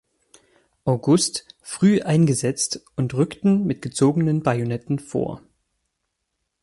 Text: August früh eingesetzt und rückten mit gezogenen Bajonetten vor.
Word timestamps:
August 0.83 1.45
früh 1.61 2.01
eingesetzt 2.01 2.83
und 2.95 3.13
rückten 3.13 3.67
mit 3.67 3.83
gezogenen 3.83 4.41
Bajonetten 4.41 4.97
vor. 4.97 5.43